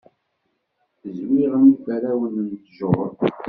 [1.17, 3.09] Zwiɣen yiferrawen n ttjur.